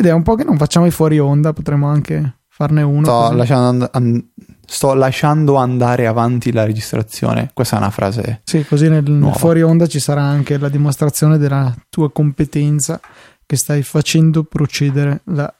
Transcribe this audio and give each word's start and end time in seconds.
Vedi, 0.00 0.08
è 0.08 0.16
un 0.16 0.22
po' 0.22 0.34
che 0.34 0.44
non 0.44 0.56
facciamo 0.56 0.86
i 0.86 0.90
fuori 0.90 1.18
onda, 1.18 1.52
potremmo 1.52 1.86
anche 1.86 2.38
farne 2.48 2.80
uno. 2.80 3.04
Sto 3.04 3.32
lasciando, 3.32 3.90
and- 3.92 4.24
sto 4.64 4.94
lasciando, 4.94 5.56
andare 5.56 6.06
avanti 6.06 6.52
la 6.52 6.64
registrazione. 6.64 7.50
Questa 7.52 7.76
è 7.76 7.80
una 7.80 7.90
frase. 7.90 8.40
Sì, 8.44 8.64
così 8.64 8.88
nel, 8.88 9.04
nel 9.04 9.34
fuori 9.34 9.60
onda 9.60 9.86
ci 9.86 10.00
sarà 10.00 10.22
anche 10.22 10.56
la 10.56 10.70
dimostrazione 10.70 11.36
della 11.36 11.74
tua 11.90 12.10
competenza 12.10 12.98
che 13.44 13.56
stai 13.56 13.82
facendo 13.82 14.42
procedere 14.44 15.20
la 15.24 15.52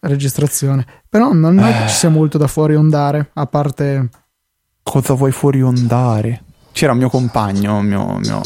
registrazione. 0.00 0.84
Però 1.08 1.32
non 1.32 1.60
è 1.60 1.82
che 1.82 1.88
ci 1.88 1.94
sia 1.94 2.08
molto 2.08 2.38
da 2.38 2.48
fuori 2.48 2.74
ondare, 2.74 3.30
a 3.34 3.46
parte... 3.46 4.08
Cosa 4.82 5.14
vuoi 5.14 5.30
fuori 5.30 5.62
ondare? 5.62 6.42
C'era 6.72 6.90
un 6.90 6.98
mio 6.98 7.10
compagno, 7.10 7.76
un 7.76 7.86
mio, 7.86 8.18
mio 8.18 8.40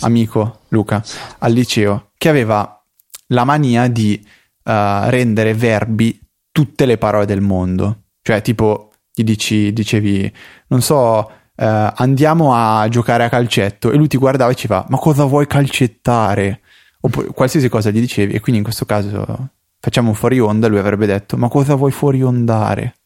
amico 0.00 0.62
Luca, 0.70 1.04
al 1.38 1.52
liceo, 1.52 2.08
che 2.18 2.28
aveva 2.28 2.82
la 3.28 3.44
mania 3.44 3.86
di 3.86 4.20
uh, 4.66 5.08
rendere 5.08 5.54
verbi 5.54 6.20
tutte 6.50 6.86
le 6.86 6.98
parole 6.98 7.24
del 7.24 7.40
mondo. 7.40 8.02
Cioè, 8.22 8.42
tipo, 8.42 8.90
gli 9.14 9.22
dici, 9.22 9.72
dicevi, 9.72 10.30
non 10.68 10.82
so, 10.82 11.18
uh, 11.18 11.30
andiamo 11.54 12.54
a 12.54 12.88
giocare 12.88 13.24
a 13.24 13.28
calcetto, 13.28 13.90
e 13.90 13.96
lui 13.96 14.08
ti 14.08 14.16
guardava 14.16 14.50
e 14.50 14.54
ci 14.56 14.66
fa, 14.66 14.84
ma 14.88 14.98
cosa 14.98 15.24
vuoi 15.24 15.46
calcettare? 15.46 16.60
Oppure 17.00 17.28
qualsiasi 17.28 17.68
cosa 17.68 17.90
gli 17.90 18.00
dicevi, 18.00 18.34
e 18.34 18.40
quindi 18.40 18.58
in 18.58 18.64
questo 18.64 18.84
caso 18.84 19.50
facciamo 19.78 20.08
un 20.08 20.14
fuori 20.14 20.40
onda, 20.40 20.66
lui 20.66 20.78
avrebbe 20.78 21.06
detto, 21.06 21.36
ma 21.36 21.48
cosa 21.48 21.74
vuoi 21.76 21.92
fuori 21.92 22.22
ondare? 22.22 22.96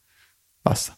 Basta. 0.63 0.97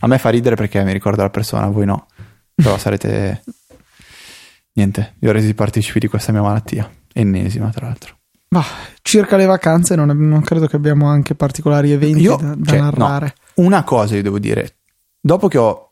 A 0.00 0.06
me 0.06 0.18
fa 0.18 0.28
ridere 0.28 0.56
perché 0.56 0.82
mi 0.84 0.92
ricorda 0.92 1.22
la 1.22 1.30
persona, 1.30 1.64
a 1.64 1.70
voi 1.70 1.86
no. 1.86 2.08
Però 2.54 2.76
sarete... 2.76 3.42
Niente, 4.74 5.14
vi 5.18 5.28
ho 5.28 5.32
resi 5.32 5.54
partecipi 5.54 6.00
di 6.00 6.08
questa 6.08 6.32
mia 6.32 6.42
malattia. 6.42 6.90
Ennesima, 7.12 7.70
tra 7.70 7.86
l'altro. 7.86 8.18
Ma 8.54 8.64
circa 9.02 9.36
le 9.36 9.46
vacanze 9.46 9.96
non, 9.96 10.16
non, 10.16 10.40
credo 10.42 10.68
che 10.68 10.76
abbiamo 10.76 11.08
anche 11.08 11.34
particolari 11.34 11.90
eventi 11.90 12.20
io, 12.20 12.36
da, 12.36 12.54
da 12.54 12.70
cioè, 12.70 12.78
narrare. 12.78 13.34
No, 13.56 13.64
una 13.64 13.82
cosa 13.82 14.14
io 14.14 14.22
devo 14.22 14.38
dire. 14.38 14.76
Dopo 15.20 15.48
che 15.48 15.58
ho 15.58 15.90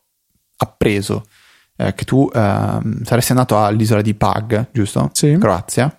appreso 0.55 1.25
eh, 1.75 1.93
che 1.93 2.05
tu 2.05 2.29
eh, 2.33 2.79
saresti 3.03 3.31
andato 3.33 3.61
all'isola 3.61 4.01
di 4.01 4.13
Pag, 4.13 4.69
giusto? 4.71 5.09
Sì. 5.11 5.35
Croazia. 5.37 5.93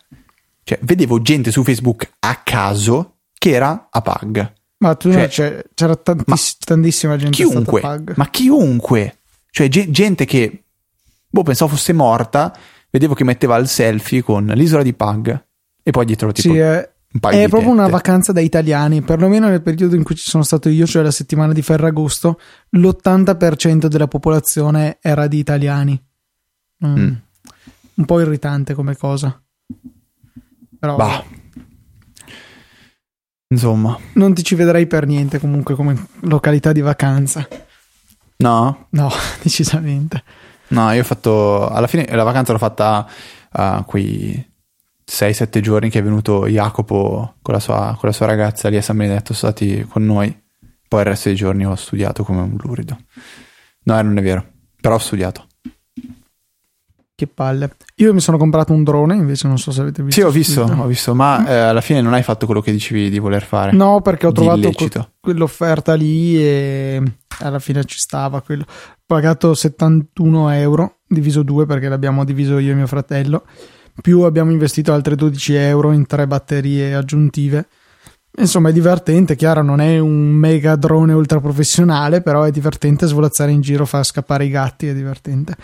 Cioè, 0.62 0.78
vedevo 0.80 1.20
gente 1.20 1.50
su 1.50 1.62
Facebook 1.62 2.10
a 2.20 2.40
caso 2.42 3.16
che 3.34 3.50
era 3.50 3.88
a 3.90 4.00
Pag. 4.00 4.52
Ma 4.78 4.94
tu 4.94 5.12
cioè, 5.12 5.28
cioè, 5.28 5.62
c'era 5.74 5.96
tantiss- 5.96 6.56
tantissima 6.64 7.18
gente 7.18 7.36
chiunque, 7.36 7.80
a 7.80 7.82
Pag. 7.82 8.14
Ma 8.16 8.30
chiunque. 8.30 9.18
Cioè, 9.50 9.68
ge- 9.68 9.90
gente 9.90 10.24
che, 10.24 10.64
boh, 11.28 11.42
pensavo 11.42 11.72
fosse 11.72 11.92
morta, 11.92 12.56
vedevo 12.88 13.12
che 13.12 13.24
metteva 13.24 13.58
il 13.58 13.68
selfie 13.68 14.22
con 14.22 14.46
l'isola 14.46 14.82
di 14.82 14.94
Pag 14.94 15.43
e 15.86 15.90
poi 15.90 16.06
dietro 16.06 16.32
tipo 16.32 16.54
sì, 16.54 16.58
è, 16.58 16.90
è 17.30 17.48
proprio 17.48 17.70
una 17.70 17.88
vacanza 17.88 18.32
da 18.32 18.40
italiani, 18.40 19.02
perlomeno 19.02 19.48
nel 19.48 19.60
periodo 19.60 19.94
in 19.94 20.02
cui 20.02 20.16
ci 20.16 20.28
sono 20.28 20.42
stato 20.42 20.70
io, 20.70 20.86
cioè 20.86 21.02
la 21.02 21.10
settimana 21.10 21.52
di 21.52 21.60
Ferragosto, 21.60 22.40
l'80% 22.70 23.86
della 23.86 24.08
popolazione 24.08 24.96
era 25.02 25.26
di 25.26 25.38
italiani. 25.38 26.02
Mm. 26.84 26.96
Mm. 26.98 27.12
Un 27.96 28.04
po' 28.06 28.20
irritante 28.20 28.72
come 28.72 28.96
cosa. 28.96 29.40
Però 30.80 30.96
bah. 30.96 31.22
Insomma, 33.48 33.96
non 34.14 34.32
ti 34.32 34.42
ci 34.42 34.54
vedrai 34.54 34.86
per 34.86 35.06
niente 35.06 35.38
comunque 35.38 35.74
come 35.74 36.08
località 36.20 36.72
di 36.72 36.80
vacanza. 36.80 37.46
No? 38.38 38.86
No, 38.88 39.10
decisamente. 39.42 40.24
No, 40.68 40.90
io 40.92 41.02
ho 41.02 41.04
fatto 41.04 41.68
alla 41.68 41.86
fine 41.86 42.06
la 42.08 42.24
vacanza 42.24 42.52
l'ho 42.52 42.58
fatta 42.58 43.06
uh, 43.52 43.84
quei 43.84 44.52
6-7 45.06 45.60
giorni 45.60 45.90
che 45.90 45.98
è 45.98 46.02
venuto 46.02 46.46
Jacopo 46.46 47.34
con 47.42 47.54
la, 47.54 47.60
sua, 47.60 47.96
con 47.98 48.08
la 48.08 48.14
sua 48.14 48.26
ragazza 48.26 48.68
lì 48.68 48.76
a 48.76 48.82
San 48.82 48.96
Benedetto, 48.96 49.34
sono 49.34 49.52
stati 49.52 49.86
con 49.88 50.04
noi. 50.04 50.42
Poi 50.86 51.00
il 51.00 51.06
resto 51.06 51.28
dei 51.28 51.36
giorni 51.36 51.66
ho 51.66 51.74
studiato 51.74 52.24
come 52.24 52.40
un 52.40 52.56
lurido. 52.60 52.98
No, 53.84 54.00
non 54.00 54.16
è 54.16 54.22
vero, 54.22 54.44
però 54.80 54.94
ho 54.94 54.98
studiato. 54.98 55.46
Che 57.16 57.26
palle. 57.28 57.76
Io 57.96 58.12
mi 58.12 58.20
sono 58.20 58.38
comprato 58.38 58.72
un 58.72 58.82
drone, 58.82 59.14
invece 59.14 59.46
non 59.46 59.58
so 59.58 59.70
se 59.70 59.82
avete 59.82 60.02
visto. 60.02 60.20
Sì, 60.20 60.26
ho 60.26 60.30
visto, 60.30 60.62
ho 60.62 60.86
visto 60.86 61.14
ma 61.14 61.40
mm. 61.40 61.46
eh, 61.46 61.54
alla 61.54 61.80
fine 61.80 62.00
non 62.00 62.12
hai 62.12 62.22
fatto 62.22 62.46
quello 62.46 62.60
che 62.60 62.72
dicevi 62.72 63.08
di 63.08 63.18
voler 63.18 63.44
fare. 63.44 63.72
No, 63.72 64.00
perché 64.00 64.26
ho 64.26 64.32
trovato 64.32 64.70
que- 64.72 65.08
quell'offerta 65.20 65.94
lì 65.94 66.36
e 66.38 67.00
alla 67.40 67.60
fine 67.60 67.84
ci 67.84 67.98
stava 67.98 68.40
quello. 68.40 68.64
Ho 68.66 69.02
pagato 69.06 69.54
71 69.54 70.50
euro, 70.50 70.96
diviso 71.06 71.42
due 71.42 71.66
perché 71.66 71.88
l'abbiamo 71.88 72.24
diviso 72.24 72.58
io 72.58 72.72
e 72.72 72.74
mio 72.74 72.86
fratello 72.88 73.44
più 74.00 74.22
abbiamo 74.22 74.50
investito 74.50 74.92
altre 74.92 75.14
12 75.14 75.54
euro 75.54 75.92
in 75.92 76.06
tre 76.06 76.26
batterie 76.26 76.94
aggiuntive. 76.94 77.66
Insomma, 78.36 78.70
è 78.70 78.72
divertente, 78.72 79.36
chiaro, 79.36 79.62
non 79.62 79.80
è 79.80 79.98
un 79.98 80.30
mega 80.30 80.74
drone 80.74 81.12
ultra 81.12 81.40
professionale, 81.40 82.20
però 82.20 82.42
è 82.42 82.50
divertente 82.50 83.06
svolazzare 83.06 83.52
in 83.52 83.60
giro, 83.60 83.86
far 83.86 84.04
scappare 84.04 84.44
i 84.44 84.50
gatti, 84.50 84.88
è 84.88 84.94
divertente. 84.94 85.54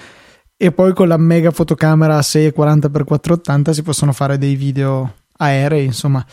E 0.56 0.70
poi 0.70 0.92
con 0.94 1.08
la 1.08 1.16
mega 1.16 1.50
fotocamera 1.50 2.18
640x480 2.20 3.70
si 3.70 3.82
possono 3.82 4.12
fare 4.12 4.38
dei 4.38 4.54
video 4.54 5.14
aerei, 5.38 5.86
insomma, 5.86 6.24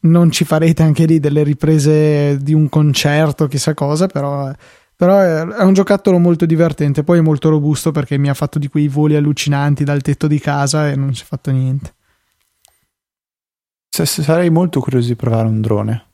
non 0.00 0.30
ci 0.30 0.44
farete 0.44 0.82
anche 0.82 1.04
lì 1.04 1.20
delle 1.20 1.42
riprese 1.42 2.38
di 2.40 2.54
un 2.54 2.68
concerto, 2.68 3.46
chissà 3.46 3.74
cosa, 3.74 4.06
però 4.06 4.50
però 4.96 5.18
è, 5.18 5.62
un 5.62 5.72
giocattolo 5.72 6.18
molto 6.18 6.46
divertente, 6.46 7.02
poi 7.02 7.18
è 7.18 7.22
molto 7.22 7.48
robusto 7.48 7.90
perché 7.90 8.16
mi 8.16 8.28
ha 8.28 8.34
fatto 8.34 8.58
di 8.58 8.68
quei 8.68 8.88
voli 8.88 9.16
allucinanti 9.16 9.82
dal 9.82 10.02
tetto 10.02 10.26
di 10.26 10.38
casa 10.38 10.88
e 10.88 10.96
non 10.96 11.14
si 11.14 11.22
è 11.22 11.26
fatto 11.26 11.50
niente. 11.50 11.94
Se, 13.88 14.06
sarei 14.06 14.50
molto 14.50 14.80
curioso 14.80 15.08
di 15.08 15.16
provare 15.16 15.46
un 15.48 15.60
drone. 15.60 16.04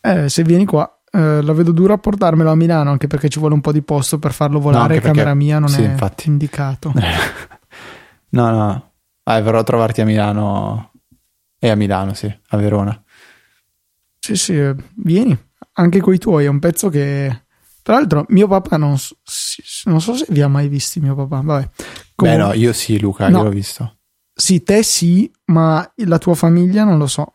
Eh, 0.00 0.28
se 0.28 0.42
vieni 0.42 0.64
qua, 0.64 1.00
eh, 1.10 1.40
la 1.42 1.52
vedo 1.52 1.72
dura 1.72 1.94
a 1.94 1.98
portarmelo 1.98 2.50
a 2.50 2.54
Milano, 2.54 2.90
anche 2.90 3.06
perché 3.06 3.28
ci 3.28 3.38
vuole 3.38 3.54
un 3.54 3.60
po' 3.60 3.72
di 3.72 3.82
posto 3.82 4.18
per 4.18 4.32
farlo 4.32 4.60
volare, 4.60 4.96
no, 4.96 5.00
camera 5.00 5.34
mia 5.34 5.58
non 5.58 5.68
sì, 5.68 5.82
è 5.82 5.86
infatti. 5.86 6.28
indicato. 6.28 6.92
no, 8.30 8.50
no, 8.50 8.92
ah, 9.22 9.40
verrò 9.40 9.58
a 9.58 9.64
trovarti 9.64 10.02
a 10.02 10.04
Milano 10.04 10.92
e 11.58 11.68
a 11.68 11.74
Milano, 11.74 12.12
sì, 12.14 12.32
a 12.48 12.56
Verona. 12.56 13.02
Sì, 14.18 14.36
sì, 14.36 14.58
eh, 14.58 14.74
vieni, 14.96 15.38
anche 15.74 16.00
coi 16.00 16.18
tuoi, 16.18 16.44
è 16.44 16.48
un 16.48 16.58
pezzo 16.58 16.88
che 16.88 17.45
tra 17.86 17.94
l'altro, 17.94 18.24
mio 18.30 18.48
papà 18.48 18.76
non, 18.76 18.98
so, 18.98 19.14
non 19.84 20.00
so 20.00 20.16
se 20.16 20.26
vi 20.30 20.42
ha 20.42 20.48
mai 20.48 20.66
visti 20.66 20.98
mio 20.98 21.14
papà. 21.14 21.40
Vabbè. 21.40 21.70
Comunque, 22.16 22.16
Beh, 22.16 22.36
no, 22.36 22.52
io 22.52 22.72
sì, 22.72 22.98
Luca, 22.98 23.28
no. 23.28 23.38
io 23.38 23.44
l'ho 23.44 23.50
visto. 23.50 23.98
Sì, 24.34 24.64
te 24.64 24.82
sì, 24.82 25.30
ma 25.44 25.88
la 25.98 26.18
tua 26.18 26.34
famiglia 26.34 26.82
non 26.82 26.98
lo 26.98 27.06
so. 27.06 27.34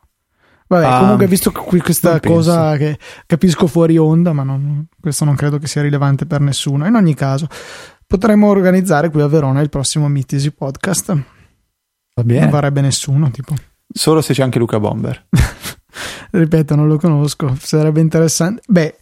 Vabbè, 0.68 0.86
ah, 0.86 1.00
comunque, 1.00 1.28
visto 1.28 1.54
qui 1.54 1.80
questa 1.80 2.20
cosa 2.20 2.76
che 2.76 3.00
capisco 3.28 3.66
fuori 3.68 3.98
onda, 3.98 4.34
ma 4.34 4.44
non, 4.44 4.88
questo 5.00 5.24
non 5.24 5.36
credo 5.36 5.58
che 5.58 5.68
sia 5.68 5.84
rilevante 5.84 6.26
per 6.26 6.42
nessuno. 6.42 6.86
In 6.86 6.96
ogni 6.96 7.14
caso, 7.14 7.48
potremmo 8.06 8.50
organizzare 8.50 9.10
qui 9.10 9.22
a 9.22 9.28
Verona 9.28 9.62
il 9.62 9.70
prossimo 9.70 10.10
Mitisi 10.10 10.52
podcast. 10.52 11.14
Va 12.14 12.24
bene. 12.26 12.42
Non 12.42 12.50
varrebbe 12.50 12.82
nessuno, 12.82 13.32
tipo. 13.32 13.56
Solo 13.88 14.22
se 14.22 14.34
c'è 14.34 14.44
anche 14.44 14.60
Luca 14.60 14.82
Bomber. 14.82 15.28
Ripeto, 16.32 16.76
non 16.76 16.90
lo 16.90 16.98
conosco. 16.98 17.56
Sarebbe 17.58 18.02
interessante. 18.02 18.64
Beh, 18.68 18.98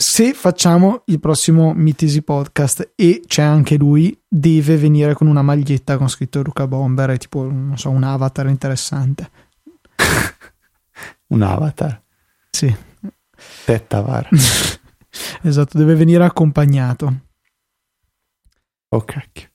se 0.00 0.32
facciamo 0.32 1.02
il 1.06 1.20
prossimo 1.20 1.74
Mitisi 1.74 2.22
podcast 2.22 2.92
e 2.94 3.22
c'è 3.26 3.42
anche 3.42 3.76
lui, 3.76 4.18
deve 4.26 4.76
venire 4.78 5.12
con 5.14 5.26
una 5.26 5.42
maglietta 5.42 5.98
con 5.98 6.08
scritto 6.08 6.42
Luca 6.42 6.66
Bomber 6.66 7.10
e 7.10 7.18
tipo, 7.18 7.42
non 7.42 7.76
so, 7.76 7.90
un 7.90 8.02
avatar 8.02 8.48
interessante. 8.48 9.30
un 11.28 11.42
avatar? 11.42 12.02
Sì. 12.50 12.74
Tettavar. 13.64 14.28
esatto, 15.42 15.76
deve 15.76 15.94
venire 15.94 16.24
accompagnato. 16.24 17.20
Oh 18.88 19.04
cacchio. 19.04 19.48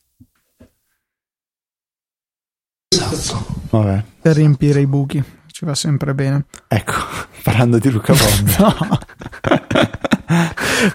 Vabbè. 3.70 4.04
Per 4.22 4.36
riempire 4.36 4.80
i 4.80 4.88
buchi, 4.88 5.24
ci 5.48 5.66
va 5.66 5.76
sempre 5.76 6.14
bene. 6.14 6.46
Ecco, 6.68 6.94
parlando 7.44 7.78
di 7.80 7.90
Luca 7.90 8.14
Bomber. 8.14 8.60
no. 8.60 9.00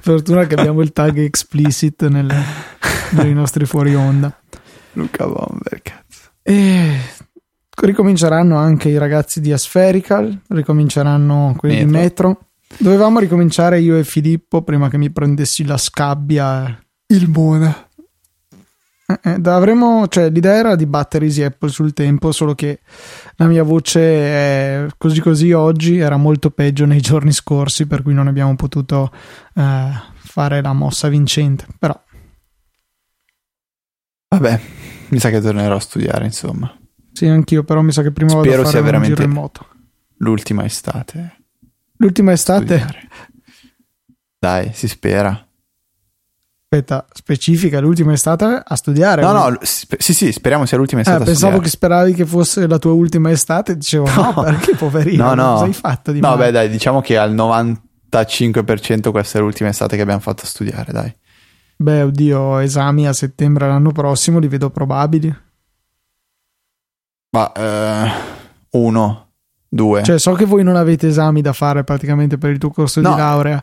Fortuna 0.00 0.46
che 0.46 0.54
abbiamo 0.54 0.82
il 0.82 0.92
tag 0.92 1.18
explicit 1.18 2.06
nelle, 2.08 2.42
nei 3.12 3.32
nostri 3.32 3.64
fuori 3.64 3.94
onda. 3.94 4.36
Luca 4.92 5.26
Bomber, 5.26 5.80
cazzo. 5.82 6.30
E 6.42 6.98
ricominceranno 7.80 8.56
anche 8.56 8.88
i 8.88 8.98
ragazzi 8.98 9.40
di 9.40 9.52
Aspherical, 9.52 10.42
ricominceranno 10.48 11.54
quelli 11.56 11.84
Metro. 11.84 11.88
di 11.88 11.92
Metro. 11.92 12.38
Dovevamo 12.76 13.18
ricominciare 13.18 13.80
io 13.80 13.96
e 13.96 14.04
Filippo 14.04 14.62
prima 14.62 14.88
che 14.88 14.98
mi 14.98 15.10
prendessi 15.10 15.64
la 15.64 15.76
scabbia. 15.76 16.78
Il 17.06 17.28
Mona. 17.28 17.88
Eh, 19.10 19.18
eh 19.22 19.40
avremo, 19.44 20.06
cioè, 20.06 20.30
l'idea 20.30 20.54
era 20.54 20.76
di 20.76 20.86
battere 20.86 21.24
Easy 21.24 21.42
Apple 21.42 21.70
sul 21.70 21.92
tempo, 21.92 22.30
solo 22.30 22.54
che 22.54 22.80
la 23.36 23.46
mia 23.46 23.64
voce 23.64 24.00
è 24.00 24.86
così 24.96 25.20
così 25.20 25.52
oggi, 25.52 25.98
era 25.98 26.16
molto 26.16 26.50
peggio 26.50 26.86
nei 26.86 27.00
giorni 27.00 27.32
scorsi, 27.32 27.86
per 27.86 28.02
cui 28.02 28.14
non 28.14 28.28
abbiamo 28.28 28.54
potuto 28.54 29.10
eh, 29.54 29.90
fare 30.14 30.62
la 30.62 30.72
mossa 30.72 31.08
vincente. 31.08 31.66
Però. 31.78 32.00
Vabbè, 34.28 34.60
mi 35.08 35.18
sa 35.18 35.30
che 35.30 35.40
tornerò 35.40 35.74
a 35.74 35.80
studiare, 35.80 36.24
insomma. 36.24 36.72
Sì, 37.12 37.26
anch'io, 37.26 37.64
però 37.64 37.80
mi 37.82 37.92
sa 37.92 38.02
che 38.02 38.12
prima 38.12 38.30
Spero 38.30 38.44
vado 38.44 38.60
a 38.60 38.64
fare 38.64 38.76
sia 38.76 38.82
veramente 38.82 39.22
in 39.24 39.30
moto. 39.30 39.66
L'ultima 40.18 40.64
estate. 40.64 41.38
L'ultima 41.96 42.32
estate. 42.32 42.78
Studiare. 42.78 43.08
Dai, 44.38 44.70
si 44.72 44.86
spera. 44.86 45.50
Aspetta, 46.72 47.05
specifica 47.12 47.81
l'ultima 47.81 48.12
estate 48.12 48.62
a 48.64 48.76
studiare. 48.76 49.22
No, 49.22 49.32
no, 49.32 49.58
sì, 49.61 50.14
sì, 50.14 50.31
speriamo 50.31 50.67
sia 50.67 50.76
l'ultima 50.76 51.00
estate. 51.00 51.22
Eh, 51.22 51.25
pensavo 51.25 51.58
che 51.58 51.69
speravi 51.69 52.14
che 52.14 52.25
fosse 52.25 52.69
la 52.69 52.78
tua 52.78 52.93
ultima 52.93 53.32
estate. 53.32 53.76
Dicevo, 53.76 54.06
no, 54.14 54.32
no 54.37 54.43
perché 54.44 54.76
poverino? 54.76 55.25
No, 55.25 55.34
no. 55.43 55.52
Cosa 55.55 55.64
hai 55.64 55.72
fatto 55.72 56.12
di 56.12 56.20
No, 56.20 56.28
male? 56.28 56.44
beh, 56.44 56.50
dai, 56.52 56.69
diciamo 56.69 57.00
che 57.00 57.19
al 57.19 57.34
95% 57.34 59.11
questa 59.11 59.38
è 59.38 59.40
l'ultima 59.40 59.69
estate 59.69 59.96
che 59.96 60.02
abbiamo 60.02 60.20
fatto 60.20 60.44
a 60.44 60.46
studiare, 60.46 60.93
dai. 60.93 61.12
Beh, 61.75 62.02
oddio, 62.02 62.58
esami 62.58 63.08
a 63.08 63.12
settembre 63.14 63.66
l'anno 63.66 63.90
prossimo 63.90 64.38
li 64.38 64.46
vedo 64.46 64.70
probabili. 64.70 65.37
Ma 67.31 67.52
eh, 67.52 68.11
uno, 68.78 69.26
due. 69.69 70.05
Cioè, 70.05 70.20
so 70.20 70.34
che 70.34 70.44
voi 70.44 70.62
non 70.62 70.76
avete 70.76 71.08
esami 71.08 71.43
da 71.43 71.52
fare 71.52 71.82
praticamente 71.82 72.38
per 72.38 72.50
il 72.50 72.58
tuo 72.58 72.70
corso 72.70 73.00
no. 73.00 73.11
di 73.11 73.16
laurea. 73.16 73.61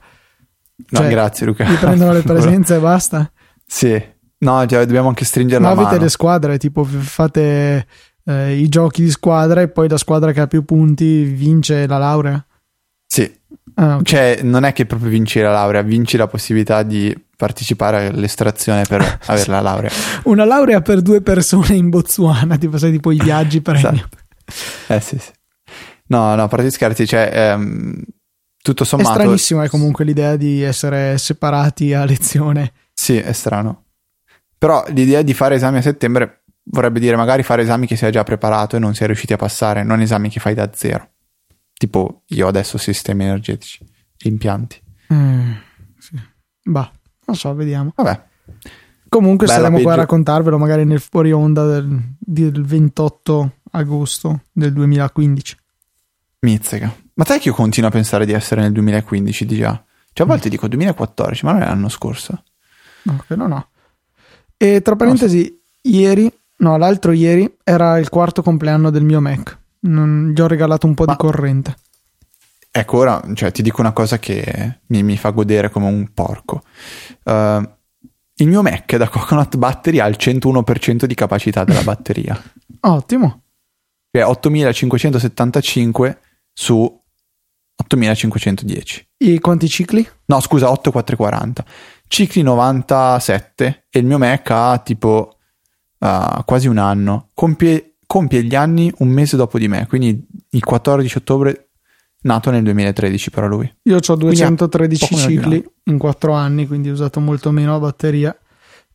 Cioè, 0.86 1.04
no, 1.04 1.10
grazie 1.10 1.46
Luca. 1.46 1.66
Vi 1.66 1.76
prendono 1.76 2.14
le 2.14 2.22
presenze 2.24 2.76
e 2.76 2.80
basta? 2.80 3.32
Sì. 3.66 4.02
No, 4.40 4.66
cioè, 4.68 4.86
dobbiamo 4.86 5.08
anche 5.08 5.26
stringere 5.26 5.62
Ma 5.62 5.74
la 5.74 5.82
avete 5.82 6.00
le 6.00 6.10
squadre, 6.10 6.58
tipo 6.58 6.84
fate 6.84 7.88
eh, 8.24 8.56
i 8.56 8.70
giochi 8.70 9.04
di 9.04 9.10
squadra 9.10 9.62
e 9.62 9.68
poi 9.68 9.90
la 9.90 9.98
squadra 9.98 10.32
che 10.32 10.42
ha 10.42 10.48
più 10.48 10.64
punti 10.64 11.24
vince 11.24 11.88
la 11.88 11.98
laurea? 11.98 12.46
Sì. 13.06 13.36
Ah, 13.76 13.96
okay. 13.96 14.04
Cioè, 14.04 14.40
non 14.44 14.64
è 14.64 14.74
che 14.74 14.86
proprio 14.86 15.10
vinci 15.10 15.40
la 15.40 15.52
laurea, 15.52 15.82
vinci 15.82 16.18
la 16.18 16.28
possibilità 16.28 16.84
di 16.84 17.16
partecipare 17.36 18.08
all'estrazione 18.08 18.84
per 18.84 19.02
avere 19.26 19.52
la 19.52 19.62
laurea. 19.62 19.92
Una 20.24 20.46
laurea 20.46 20.82
per 20.82 21.02
due 21.02 21.22
persone 21.22 21.76
in 21.76 21.90
Botswana, 21.90 22.58
tipo 22.60 22.78
sai, 22.78 22.92
tipo 22.92 23.12
i 23.12 23.20
viaggi 23.20 23.62
premio. 23.62 23.90
Esatto. 23.90 24.18
Eh 24.88 25.00
sì, 25.00 25.18
sì. 25.18 25.32
No, 26.08 26.36
no, 26.36 26.44
a 26.44 26.48
parte 26.48 26.70
scherzi, 26.72 27.06
cioè, 27.06 27.30
ehm, 27.34 28.02
tutto 28.68 28.84
sommato... 28.84 29.12
È 29.12 29.14
stranissimo 29.14 29.62
è 29.62 29.70
comunque 29.70 30.04
l'idea 30.04 30.36
di 30.36 30.62
essere 30.62 31.18
separati 31.18 31.94
a 31.94 32.04
lezione. 32.04 32.74
Sì, 32.94 33.18
è 33.18 33.32
strano. 33.32 33.86
Però 34.58 34.84
l'idea 34.90 35.22
di 35.22 35.34
fare 35.34 35.56
esami 35.56 35.78
a 35.78 35.82
settembre 35.82 36.44
vorrebbe 36.64 37.00
dire 37.00 37.16
magari 37.16 37.44
fare 37.44 37.62
esami 37.62 37.88
che 37.88 37.96
sei 37.96 38.12
già 38.12 38.24
preparato 38.24 38.76
e 38.76 38.80
non 38.80 38.94
sei 38.94 39.08
riusciti 39.08 39.34
a 39.34 39.38
passare, 39.38 39.84
non 39.84 40.02
esami 40.02 40.30
che 40.30 40.40
fai 40.40 40.54
da 40.54 40.70
zero. 40.74 41.12
Tipo 41.74 42.24
io 42.28 42.48
adesso 42.48 42.78
sistemi 42.78 43.24
energetici, 43.24 43.86
impianti. 44.24 44.82
Mm, 45.14 45.52
sì. 45.98 46.20
Bah, 46.64 46.92
non 47.26 47.36
so, 47.36 47.54
vediamo. 47.54 47.94
Vabbè. 47.96 48.26
Comunque 49.08 49.46
Bella 49.46 49.60
saremo 49.60 49.76
peggio. 49.78 49.88
qua 49.88 49.98
a 49.98 50.02
raccontarvelo 50.02 50.58
magari 50.58 50.84
nel 50.84 51.00
fuori 51.00 51.32
onda 51.32 51.66
del, 51.66 52.16
del 52.20 52.66
28 52.66 53.52
agosto 53.72 54.42
del 54.52 54.74
2015. 54.74 55.56
Mizzica. 56.40 56.94
Ma 57.14 57.26
sai 57.26 57.40
che 57.40 57.50
io 57.50 57.56
continuo 57.56 57.90
a 57.90 57.92
pensare 57.92 58.26
di 58.26 58.34
essere 58.34 58.62
nel 58.62 58.72
2015 58.72 59.46
di 59.46 59.58
già? 59.58 59.84
Cioè 60.14 60.26
a 60.26 60.30
volte 60.30 60.48
mm. 60.48 60.52
dico 60.52 60.68
2014, 60.68 61.46
ma 61.46 61.54
non 61.54 61.62
è 61.62 61.66
l'anno 61.66 61.90
scorso. 61.90 62.44
No, 63.04 63.24
che 63.28 63.36
no. 63.36 63.70
E 64.56 64.82
tra 64.82 64.96
parentesi, 64.96 65.46
so. 65.46 65.90
ieri, 65.90 66.32
no, 66.58 66.78
l'altro 66.78 67.12
ieri 67.12 67.58
era 67.64 67.98
il 67.98 68.10
quarto 68.10 68.42
compleanno 68.42 68.90
del 68.90 69.04
mio 69.04 69.22
Mac. 69.22 69.58
Non, 69.80 70.32
gli 70.36 70.42
ho 70.42 70.48
regalato 70.48 70.88
un 70.88 70.94
po' 70.94 71.06
ma... 71.06 71.12
di 71.14 71.18
corrente. 71.18 71.76
Ecco, 72.72 72.98
ora 72.98 73.22
cioè, 73.34 73.52
ti 73.52 73.62
dico 73.62 73.82
una 73.82 73.94
cosa 73.94 74.20
che 74.20 74.80
mi, 74.88 75.02
mi 75.02 75.18
fa 75.18 75.32
godere 75.32 75.70
come 75.70 75.88
un 75.88 76.12
porco. 76.14 76.62
Uh, 77.24 77.68
il 78.40 78.48
mio 78.48 78.62
Mac 78.62 78.96
da 78.96 79.10
Coconut 79.10 79.56
Battery 79.58 80.00
ha 80.00 80.06
il 80.06 80.18
101% 80.20 81.06
di 81.06 81.16
capacità 81.16 81.64
della 81.64 81.82
batteria. 81.82 82.40
Ottimo. 82.82 83.42
Cioè 84.12 84.24
8575 84.26 86.20
su 86.60 87.02
8510. 87.76 89.10
E 89.18 89.40
quanti 89.40 89.70
cicli? 89.70 90.08
No, 90.26 90.40
scusa, 90.40 90.72
8440. 90.72 91.64
Cicli 92.08 92.42
97 92.42 93.86
e 93.92 94.00
il 94.00 94.06
mio 94.06 94.18
Mac 94.18 94.50
ha 94.50 94.80
tipo 94.80 95.38
uh, 96.00 96.44
quasi 96.46 96.68
un 96.68 96.80
anno. 96.80 97.30
Compie, 97.36 97.98
compie 98.08 98.44
gli 98.44 98.56
anni 98.56 98.92
un 98.98 99.10
mese 99.10 99.38
dopo 99.38 99.60
di 99.60 99.68
me, 99.68 99.86
quindi 99.86 100.26
il 100.50 100.64
14 100.64 101.18
ottobre 101.18 101.70
Nato 102.22 102.50
nel 102.50 102.64
2013 102.64 103.30
però 103.30 103.46
lui. 103.46 103.72
Io 103.84 104.00
ho 104.06 104.16
213 104.16 105.16
cicli 105.16 105.64
in 105.84 106.00
4 106.00 106.34
anni, 106.34 106.66
quindi 106.66 106.90
ho 106.90 106.94
usato 106.94 107.20
molto 107.20 107.52
meno 107.52 107.74
la 107.74 107.80
batteria 107.80 108.36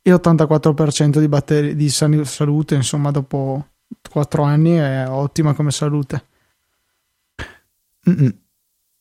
e 0.02 0.12
84% 0.12 1.20
di, 1.20 1.28
batteri- 1.28 1.76
di 1.76 1.88
salute, 1.88 2.74
insomma, 2.74 3.12
dopo 3.12 3.68
4 4.10 4.42
anni 4.42 4.72
è 4.72 5.06
ottima 5.08 5.54
come 5.54 5.70
salute. 5.70 6.26
Mm-mm. 8.08 8.40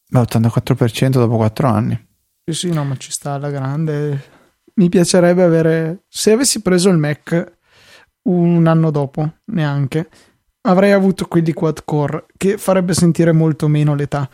Ma 0.09 0.21
84% 0.21 1.09
dopo 1.09 1.38
4 1.38 1.68
anni. 1.68 2.07
Sì, 2.44 2.53
sì, 2.53 2.74
no, 2.74 2.83
ma 2.83 2.98
ci 2.98 3.12
sta 3.12 3.33
alla 3.33 3.50
grande. 3.50 4.30
Mi 4.75 4.89
piacerebbe 4.89 5.44
avere, 5.44 6.03
se 6.07 6.31
avessi 6.31 6.62
preso 6.62 6.89
il 6.89 6.98
Mac 6.98 7.59
un 8.24 8.68
anno 8.68 8.92
dopo, 8.92 9.39
neanche, 9.45 10.09
avrei 10.62 10.92
avuto 10.92 11.25
quelli 11.27 11.53
quad 11.53 11.83
core 11.86 12.25
che 12.38 12.57
farebbe 12.57 12.94
sentire 12.94 13.31
molto 13.31 13.68
meno 13.68 13.95
l'età. 13.95 14.30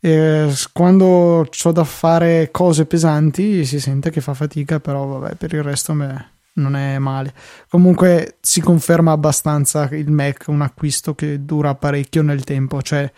E 0.00 0.52
quando 0.72 1.06
ho 1.06 1.72
da 1.72 1.84
fare 1.84 2.50
cose 2.50 2.86
pesanti 2.86 3.64
si 3.64 3.78
sente 3.78 4.10
che 4.10 4.20
fa 4.20 4.34
fatica, 4.34 4.80
però 4.80 5.06
vabbè, 5.06 5.34
per 5.36 5.52
il 5.52 5.62
resto 5.62 5.92
me, 5.92 6.39
non 6.60 6.76
è 6.76 6.98
male. 6.98 7.34
Comunque 7.68 8.36
si 8.40 8.60
conferma 8.60 9.12
abbastanza 9.12 9.88
il 9.92 10.10
Mac 10.10 10.44
un 10.46 10.60
acquisto 10.60 11.14
che 11.14 11.44
dura 11.44 11.74
parecchio 11.74 12.22
nel 12.22 12.44
tempo, 12.44 12.82
cioè 12.82 13.10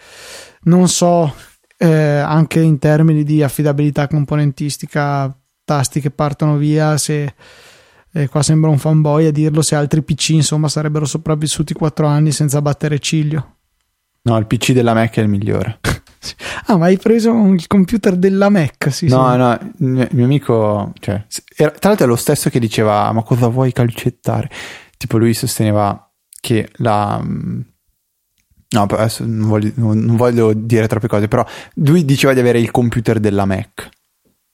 non 0.63 0.89
so 0.89 1.35
eh, 1.77 2.19
anche 2.19 2.61
in 2.61 2.79
termini 2.79 3.25
di 3.25 3.43
affidabilità 3.43 4.07
componentistica, 4.07 5.37
tasti 5.65 6.01
che 6.01 6.11
partono 6.11 6.57
via, 6.57 6.97
se 6.97 7.35
e 8.15 8.29
qua 8.29 8.43
sembra 8.43 8.69
un 8.69 8.77
fanboy 8.77 9.27
a 9.27 9.33
dirlo 9.33 9.63
se 9.63 9.75
altri 9.75 10.03
PC 10.03 10.31
insomma 10.31 10.69
sarebbero 10.69 11.07
sopravvissuti 11.07 11.73
4 11.73 12.07
anni 12.07 12.31
senza 12.31 12.61
battere 12.61 12.99
ciglio. 12.99 13.57
No, 14.25 14.37
il 14.37 14.47
PC 14.47 14.73
della 14.73 14.93
Mac 14.93 15.17
è 15.17 15.21
il 15.21 15.29
migliore. 15.29 15.81
ah, 16.67 16.77
ma 16.77 16.87
hai 16.87 16.99
preso 16.99 17.33
il 17.53 17.67
computer 17.67 18.17
della 18.17 18.49
Mac? 18.49 18.93
Sì, 18.93 19.09
no, 19.09 19.31
sì. 19.31 19.37
no, 19.37 19.59
il 19.79 20.09
mio 20.13 20.25
amico, 20.25 20.93
cioè, 21.01 21.25
era, 21.57 21.71
tra 21.71 21.89
l'altro 21.91 22.07
è 22.07 22.09
lo 22.09 22.17
stesso 22.17 22.51
che 22.51 22.59
diceva, 22.59 23.11
ma 23.13 23.23
cosa 23.23 23.49
vuoi 23.49 23.73
calcettare? 23.73 24.51
Tipo 24.97 25.19
lui 25.19 25.35
sosteneva 25.35 26.11
che 26.41 26.71
la... 26.77 27.21
Mm, 27.23 27.61
no, 28.71 28.83
adesso 28.83 29.25
non 29.27 29.49
voglio, 29.49 29.73
non 29.75 30.17
voglio 30.17 30.53
dire 30.53 30.87
troppe 30.87 31.09
cose, 31.09 31.29
però 31.29 31.45
lui 31.75 32.05
diceva 32.05 32.33
di 32.33 32.41
avere 32.41 32.59
il 32.61 32.71
computer 32.71 33.19
della 33.19 33.45
Mac 33.45 33.91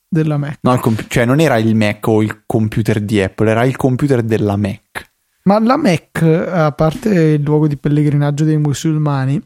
della 0.08 0.38
Mac. 0.38 0.58
No, 0.62 0.78
comp- 0.78 1.06
cioè 1.08 1.24
non 1.24 1.40
era 1.40 1.58
il 1.58 1.74
Mac 1.74 2.06
o 2.06 2.22
il 2.22 2.42
computer 2.46 3.00
di 3.00 3.20
Apple, 3.20 3.50
era 3.50 3.64
il 3.64 3.76
computer 3.76 4.22
della 4.22 4.56
Mac. 4.56 5.06
Ma 5.44 5.58
la 5.60 5.76
Mac, 5.76 6.22
a 6.22 6.72
parte 6.72 7.08
il 7.08 7.42
luogo 7.42 7.68
di 7.68 7.76
pellegrinaggio 7.76 8.44
dei 8.44 8.58
musulmani, 8.58 9.40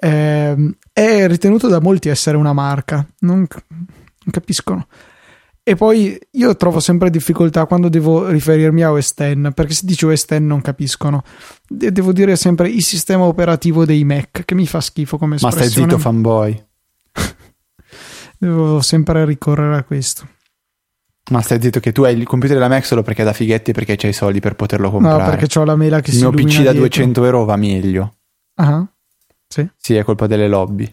eh, 0.00 0.74
è 0.92 1.26
ritenuto 1.26 1.66
da 1.68 1.80
molti 1.80 2.08
essere 2.08 2.36
una 2.36 2.52
marca. 2.52 3.06
Non, 3.20 3.38
non 3.68 4.30
capiscono. 4.30 4.86
E 5.62 5.74
poi 5.76 6.18
io 6.30 6.56
trovo 6.56 6.80
sempre 6.80 7.10
difficoltà 7.10 7.66
quando 7.66 7.90
devo 7.90 8.28
riferirmi 8.28 8.82
a 8.82 8.92
OS 8.92 9.12
X, 9.12 9.52
perché 9.52 9.74
se 9.74 9.84
dice 9.84 10.06
OS 10.06 10.24
X 10.24 10.38
non 10.38 10.62
capiscono. 10.62 11.22
devo 11.68 12.12
dire 12.12 12.36
sempre 12.36 12.70
il 12.70 12.82
sistema 12.82 13.24
operativo 13.24 13.84
dei 13.84 14.02
Mac, 14.04 14.44
che 14.44 14.54
mi 14.54 14.66
fa 14.66 14.80
schifo 14.80 15.18
come 15.18 15.34
espressione. 15.34 15.66
Ma 15.66 15.70
stai 15.70 15.82
zitto 15.82 15.98
fanboy. 15.98 16.66
Devo 18.38 18.80
sempre 18.80 19.24
ricorrere 19.26 19.76
a 19.76 19.82
questo. 19.82 20.26
Ma 21.32 21.42
stai 21.42 21.60
zitto 21.60 21.80
che 21.80 21.92
tu 21.92 22.04
hai 22.04 22.16
il 22.16 22.24
computer 22.24 22.56
della 22.56 22.68
Mac 22.68 22.86
solo 22.86 23.02
perché 23.02 23.20
è 23.20 23.24
da 23.26 23.34
fighetti 23.34 23.72
e 23.72 23.74
perché 23.74 23.96
c'hai 23.96 24.10
i 24.10 24.14
soldi 24.14 24.40
per 24.40 24.54
poterlo 24.54 24.90
comprare. 24.90 25.22
No, 25.22 25.28
perché 25.36 25.58
ho 25.58 25.64
la 25.64 25.76
mela 25.76 26.00
che 26.00 26.10
il 26.10 26.16
si 26.16 26.22
Il 26.22 26.30
mio 26.30 26.44
PC 26.46 26.54
da 26.62 26.70
dietro. 26.70 26.80
200 26.80 27.24
euro 27.24 27.44
va 27.44 27.56
meglio. 27.56 28.14
Ah, 28.54 28.88
sì. 29.48 29.68
Sì, 29.76 29.94
è 29.94 30.04
colpa 30.04 30.26
delle 30.26 30.48
lobby. 30.48 30.88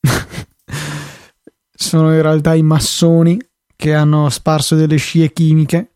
Sono 1.72 2.14
in 2.14 2.22
realtà 2.22 2.54
i 2.54 2.62
massoni 2.62 3.38
che 3.76 3.94
hanno 3.94 4.28
sparso 4.28 4.74
delle 4.74 4.96
scie 4.96 5.32
chimiche 5.32 5.94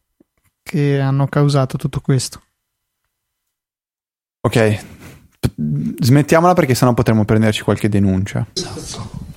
che 0.63 0.99
hanno 0.99 1.27
causato 1.27 1.77
tutto 1.77 2.01
questo. 2.01 2.43
Ok, 4.41 4.85
smettiamola 6.01 6.55
perché 6.55 6.75
sennò 6.75 6.95
potremmo 6.95 7.25
prenderci 7.25 7.63
qualche 7.63 7.89
denuncia. 7.89 8.47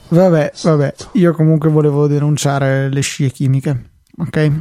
Vabbè, 0.10 0.54
vabbè, 0.62 0.96
io 1.14 1.34
comunque 1.34 1.70
volevo 1.70 2.08
denunciare 2.08 2.90
le 2.90 3.02
scie 3.02 3.30
chimiche, 3.30 3.92
ok? 4.18 4.52